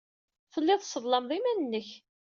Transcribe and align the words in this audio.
Telliḍ 0.53 0.79
tesseḍlameḍ 0.81 1.31
iman-nnek. 1.37 1.89